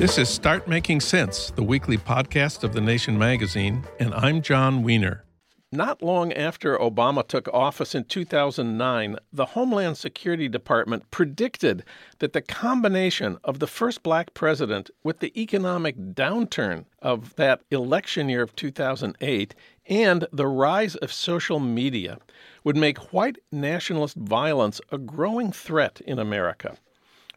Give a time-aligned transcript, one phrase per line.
[0.00, 4.82] This is Start Making Sense, the weekly podcast of The Nation magazine, and I'm Jon
[4.82, 5.24] Wiener.
[5.72, 11.84] Not long after Obama took office in 2009, the Homeland Security Department predicted
[12.18, 18.30] that the combination of the first black president with the economic downturn of that election
[18.30, 22.16] year of 2008 and the rise of social media
[22.64, 26.78] would make white nationalist violence a growing threat in America.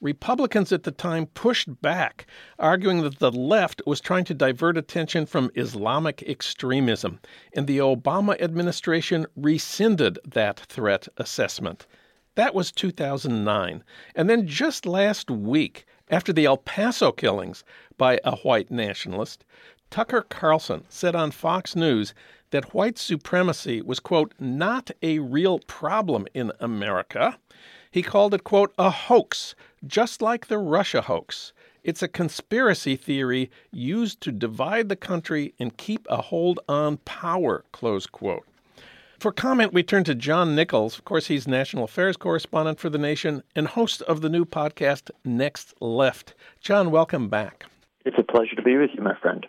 [0.00, 2.26] Republicans at the time pushed back,
[2.58, 7.18] arguing that the left was trying to divert attention from Islamic extremism,
[7.52, 11.86] and the Obama administration rescinded that threat assessment.
[12.36, 13.82] That was 2009.
[14.14, 17.64] And then just last week, after the El Paso killings
[17.96, 19.44] by a white nationalist,
[19.90, 22.14] Tucker Carlson said on Fox News
[22.50, 27.38] that white supremacy was, quote, not a real problem in America.
[27.90, 29.54] He called it, quote, a hoax,
[29.86, 31.52] just like the Russia hoax.
[31.84, 37.64] It's a conspiracy theory used to divide the country and keep a hold on power,
[37.72, 38.46] close quote.
[39.18, 40.96] For comment, we turn to John Nichols.
[40.96, 45.10] Of course, he's national affairs correspondent for The Nation and host of the new podcast,
[45.24, 46.34] Next Left.
[46.60, 47.66] John, welcome back.
[48.04, 49.44] It's a pleasure to be with you, my friend.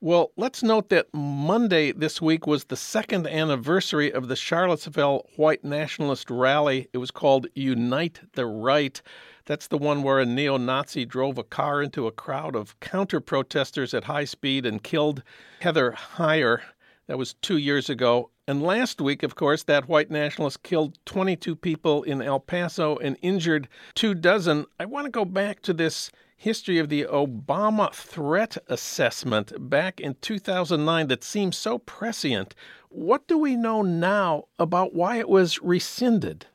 [0.00, 5.64] Well, let's note that Monday this week was the second anniversary of the Charlottesville white
[5.64, 6.86] nationalist rally.
[6.92, 9.02] It was called Unite the Right.
[9.46, 13.18] That's the one where a neo Nazi drove a car into a crowd of counter
[13.18, 15.24] protesters at high speed and killed
[15.62, 16.60] Heather Heyer.
[17.08, 18.30] That was two years ago.
[18.48, 23.18] And last week, of course, that white nationalist killed 22 people in El Paso and
[23.20, 24.64] injured two dozen.
[24.80, 30.16] I want to go back to this history of the Obama threat assessment back in
[30.22, 32.54] 2009 that seems so prescient.
[32.88, 36.46] What do we know now about why it was rescinded?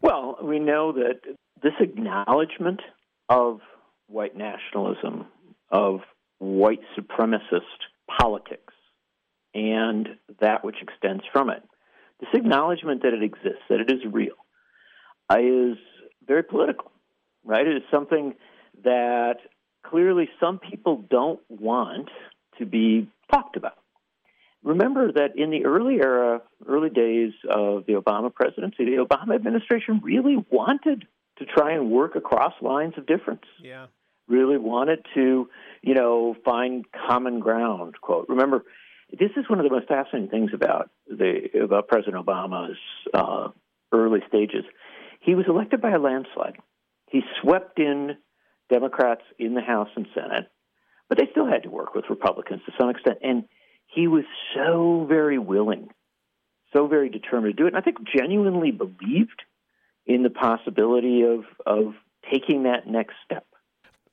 [0.00, 1.20] Well, we know that
[1.62, 2.80] this acknowledgement
[3.28, 3.60] of
[4.06, 5.26] white nationalism,
[5.70, 6.00] of
[6.38, 7.60] white supremacist
[8.18, 8.71] politics,
[9.54, 10.08] and
[10.40, 11.62] that which extends from it,
[12.20, 14.34] this acknowledgement that it exists, that it is real,
[15.38, 15.78] is
[16.26, 16.90] very political,
[17.44, 17.66] right?
[17.66, 18.34] It is something
[18.84, 19.36] that
[19.84, 22.08] clearly some people don't want
[22.58, 23.78] to be talked about.
[24.62, 30.00] Remember that in the early era, early days of the Obama presidency, the Obama administration
[30.04, 31.06] really wanted
[31.38, 33.42] to try and work across lines of difference.
[33.60, 33.86] Yeah.
[34.28, 35.48] Really wanted to,
[35.82, 37.96] you know, find common ground.
[38.00, 38.28] Quote.
[38.28, 38.64] Remember,
[39.18, 42.78] this is one of the most fascinating things about the about President Obama's
[43.12, 43.48] uh,
[43.92, 44.64] early stages.
[45.20, 46.56] He was elected by a landslide.
[47.10, 48.16] He swept in
[48.70, 50.50] Democrats in the House and Senate,
[51.08, 53.18] but they still had to work with Republicans to some extent.
[53.22, 53.44] And
[53.86, 54.24] he was
[54.54, 55.88] so very willing,
[56.72, 57.74] so very determined to do it.
[57.74, 59.42] And I think genuinely believed
[60.06, 61.94] in the possibility of, of
[62.30, 63.46] taking that next step.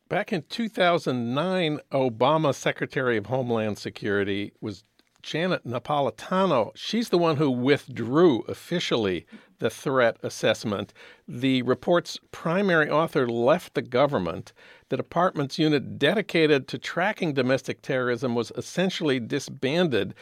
[0.09, 4.83] Back in 2009, Obama Secretary of Homeland Security was
[5.21, 9.27] Janet Napolitano, she's the one who withdrew officially
[9.59, 10.93] the threat assessment.
[11.27, 14.53] The report's primary author left the government.
[14.87, 20.15] The department's unit dedicated to tracking domestic terrorism was essentially disbanded.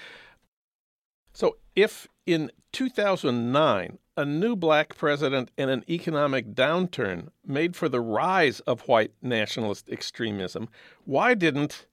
[1.32, 8.02] So, if in 2009 a new black president and an economic downturn made for the
[8.02, 10.68] rise of white nationalist extremism,
[11.06, 11.86] why didn't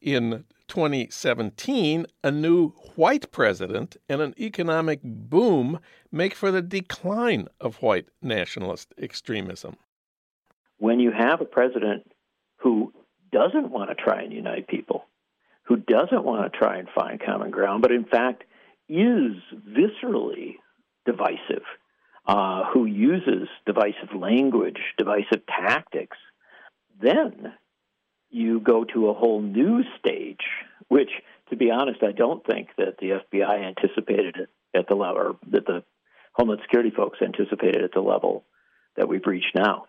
[0.00, 5.80] in 2017, a new white president and an economic boom
[6.12, 9.76] make for the decline of white nationalist extremism.
[10.78, 12.12] When you have a president
[12.58, 12.92] who
[13.32, 15.06] doesn't want to try and unite people,
[15.62, 18.44] who doesn't want to try and find common ground, but in fact
[18.88, 19.32] is
[19.68, 20.56] viscerally
[21.04, 21.64] divisive,
[22.26, 23.48] uh, who uses
[23.78, 26.16] divisive language, divisive tactics,
[27.00, 27.52] then
[28.30, 30.44] you go to a whole new stage,
[30.88, 31.10] which,
[31.50, 35.36] to be honest, I don't think that the FBI anticipated it at the level, or
[35.50, 35.82] that the
[36.34, 38.44] Homeland Security folks anticipated at the level
[38.96, 39.86] that we've reached now.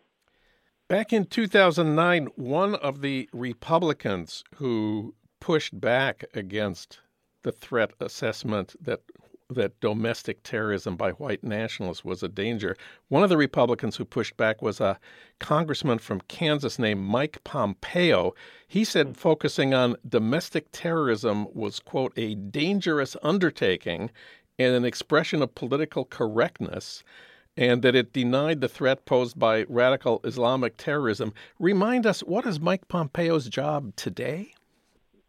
[0.88, 7.00] Back in 2009, one of the Republicans who pushed back against
[7.44, 9.02] the threat assessment that
[9.50, 12.76] that domestic terrorism by white nationalists was a danger.
[13.08, 15.00] One of the Republicans who pushed back was a
[15.40, 18.34] congressman from Kansas named Mike Pompeo.
[18.68, 19.14] He said hmm.
[19.14, 24.12] focusing on domestic terrorism was, quote, a dangerous undertaking
[24.60, 27.02] and an expression of political correctness,
[27.56, 31.34] and that it denied the threat posed by radical Islamic terrorism.
[31.60, 34.54] Remind us, what is Mike Pompeo's job today?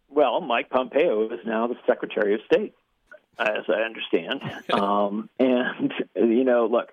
[0.08, 2.74] Well, Mike Pompeo is now the Secretary of State
[3.38, 4.42] as I understand.
[4.72, 6.90] um, and you know, look,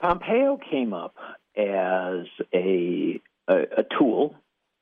[0.00, 1.16] Pompeo came up
[1.56, 4.34] as a, a, a tool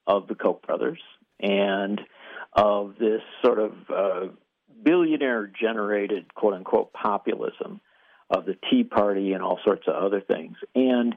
[0.06, 1.00] of the Koch brothers
[1.40, 2.00] and
[2.52, 4.26] of this sort of uh,
[4.82, 7.80] billionaire generated quote unquote populism
[8.30, 10.56] of the Tea Party and all sorts of other things.
[10.74, 11.16] And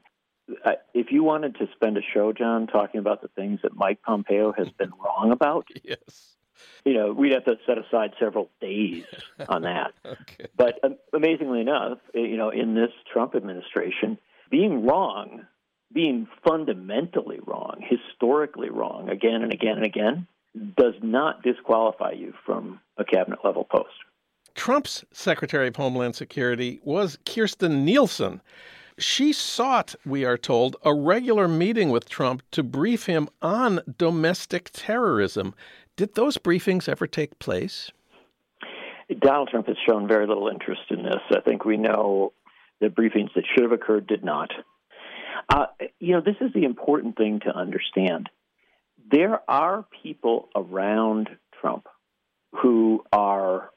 [0.66, 4.02] uh, if you wanted to spend a show, John, talking about the things that Mike
[4.02, 6.31] Pompeo has been wrong about, yes
[6.86, 9.06] you know, we'd have to set aside several days
[9.48, 9.94] on that.
[10.06, 10.48] okay.
[10.56, 14.18] But um, amazingly enough, eh, you know, in this Trump administration,
[14.50, 15.46] being wrong,
[15.94, 20.28] being fundamentally wrong, historically wrong, again and again and again,
[20.78, 23.94] does not disqualify you from a cabinet level post.
[24.56, 28.42] Trump's Secretary of Homeland Security was Kirstjen Nielsen.
[28.98, 34.70] She sought, we are told, a regular meeting with Trump to brief him on domestic
[34.74, 35.56] terrorism.
[35.96, 37.92] Did those briefings ever take place?
[39.20, 41.22] Donald Trump has shown very little interest in this.
[41.36, 42.34] I think we know
[42.80, 44.52] the briefings that should have occurred did not.
[45.50, 45.66] Uh,
[46.00, 48.30] you know, this is the important thing to understand.
[49.12, 51.30] There are people around
[51.60, 51.88] Trump
[52.54, 53.70] who are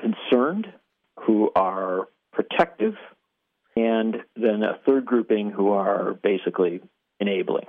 [0.00, 0.66] concerned,
[1.20, 2.94] who are protective,
[3.76, 6.80] and then a third grouping who are basically
[7.20, 7.66] enabling.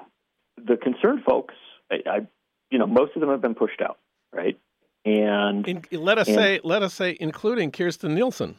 [0.58, 1.54] The concerned folks,
[1.92, 2.28] I, I
[2.72, 3.98] you know, most of them have been pushed out,
[4.34, 4.60] right?
[5.06, 8.56] And In, let us and, say, let us say, including Kirstjen Nielsen.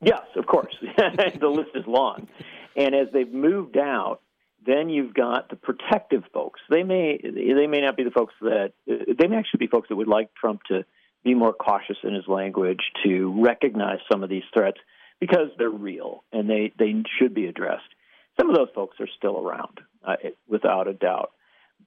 [0.00, 0.74] Yes, of course.
[1.40, 2.28] the list is long,
[2.76, 4.20] and as they've moved out,
[4.64, 6.60] then you've got the protective folks.
[6.70, 9.96] They may they may not be the folks that they may actually be folks that
[9.96, 10.84] would like Trump to
[11.24, 14.78] be more cautious in his language, to recognize some of these threats
[15.20, 17.82] because they're real and they they should be addressed.
[18.38, 20.16] Some of those folks are still around, uh,
[20.48, 21.32] without a doubt.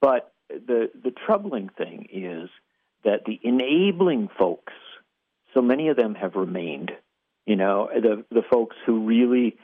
[0.00, 2.48] But the the troubling thing is
[3.04, 4.72] that the enabling folks,
[5.54, 6.92] so many of them have remained.
[7.46, 9.56] You know, the the folks who really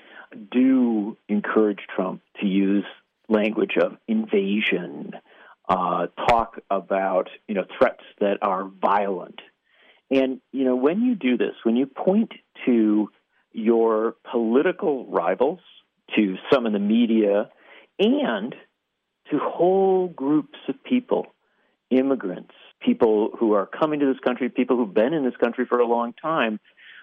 [0.50, 2.84] do encourage Trump to use
[3.28, 5.12] language of invasion,
[5.68, 9.40] uh, talk about you know threats that are violent,
[10.10, 12.32] and you know when you do this, when you point
[12.66, 13.08] to
[13.52, 15.60] your political rivals,
[16.16, 17.50] to some in the media,
[17.98, 18.54] and
[19.30, 21.26] to whole groups of people,
[21.90, 25.78] immigrants, people who are coming to this country, people who've been in this country for
[25.78, 26.58] a long time,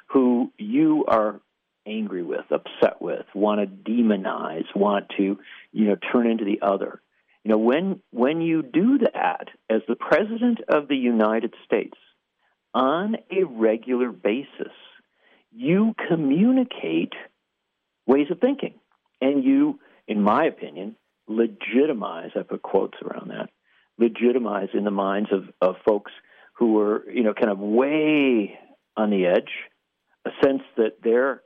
[0.07, 1.39] who you are
[1.85, 5.39] angry with, upset with, want to demonize, want to,
[5.71, 7.01] you know, turn into the other.
[7.43, 11.97] You know, when when you do that as the president of the United States
[12.73, 14.73] on a regular basis,
[15.51, 17.13] you communicate
[18.05, 18.73] ways of thinking.
[19.21, 20.95] And you, in my opinion,
[21.29, 23.49] legitimize, I put quotes around that,
[23.97, 26.11] legitimize in the minds of, of folks
[26.53, 28.59] who were, you know, kind of way
[28.97, 29.51] on the edge,
[30.25, 31.41] a sense that their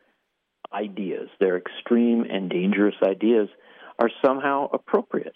[0.74, 3.50] ideas, their extreme and dangerous ideas,
[4.00, 5.36] are somehow appropriate.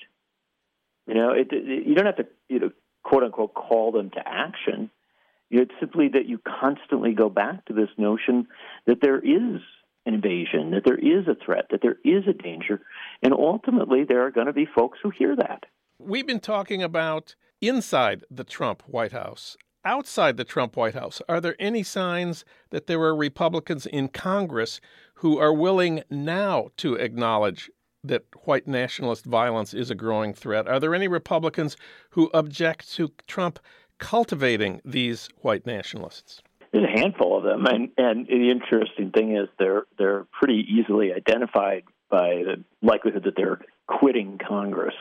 [1.06, 2.72] You know, it, it, you don't have to, you know,
[3.04, 4.90] quote unquote, call them to action.
[5.50, 8.48] It's simply that you constantly go back to this notion
[8.86, 9.62] that there is
[10.06, 12.82] an invasion, that there is a threat, that there is a danger.
[13.48, 15.64] Ultimately, there are going to be folks who hear that.
[16.00, 19.56] We've been talking about inside the Trump White House.
[19.86, 24.82] Outside the Trump White House, are there any signs that there are Republicans in Congress
[25.16, 27.72] who are willing now to acknowledge
[28.04, 30.68] that white nationalist violence is a growing threat?
[30.68, 31.78] Are there any Republicans
[32.12, 33.60] who object to Trump
[33.98, 36.42] cultivating these white nationalists?
[36.74, 41.14] There's a handful of them, and and the interesting thing is they're they're pretty easily
[41.14, 44.96] identified by the likelihood that they're quitting Congress.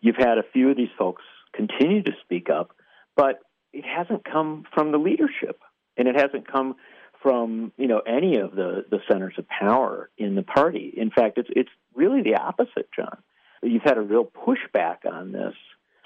[0.00, 1.22] You've had a few of these folks
[1.54, 2.74] continue to speak up,
[3.16, 3.40] but
[3.72, 5.60] it hasn't come from the leadership,
[5.96, 6.76] and it hasn't come
[7.22, 10.92] from you know any of the the centers of power in the party.
[10.96, 13.22] In fact, it's it's really the opposite, John.
[13.62, 15.54] You've had a real pushback on this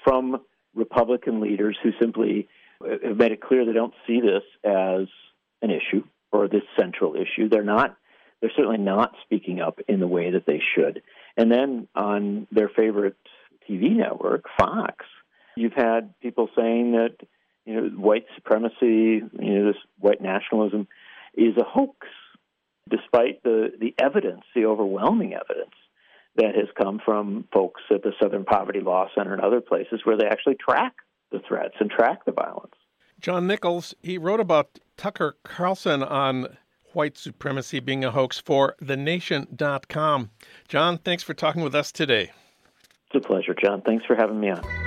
[0.03, 0.41] from
[0.75, 2.47] Republican leaders who simply
[2.81, 5.07] uh, have made it clear they don't see this as
[5.61, 7.49] an issue or this central issue.
[7.49, 7.97] They're not.
[8.41, 11.01] They're certainly not speaking up in the way that they should.
[11.35, 13.17] And then on their favorite
[13.69, 15.05] TV network, Fox,
[15.55, 17.15] you've had people saying that
[17.65, 20.87] you know white supremacy, you know this white nationalism,
[21.33, 22.07] is a hoax,
[22.89, 25.75] despite the the evidence, the overwhelming evidence
[26.35, 30.17] that has come from folks at the Southern Poverty Law Center and other places where
[30.17, 30.93] they actually track
[31.31, 32.75] the threats and track the violence.
[33.19, 36.57] John Nichols, he wrote about Tucker Carlson on
[36.97, 40.31] white supremacy being a hoax for thenation.com.
[40.67, 42.31] John, thanks for talking with us today.
[43.13, 43.81] It's a pleasure, John.
[43.83, 44.86] Thanks for having me on.